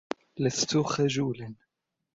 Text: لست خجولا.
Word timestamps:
لست 0.37 0.77
خجولا. 0.81 1.49